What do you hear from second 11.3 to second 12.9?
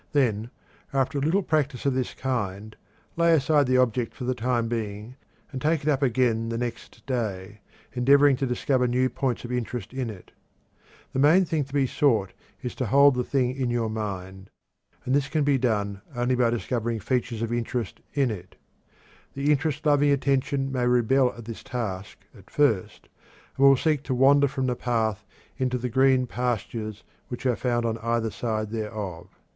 thing to be sought is to